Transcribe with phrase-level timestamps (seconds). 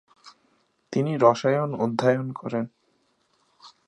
[0.93, 2.65] তিনি রসায়ন অধ্যয়ন করেন।